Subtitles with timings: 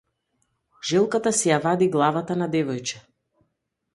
[0.91, 3.03] Желката си ја вади главата на девојче.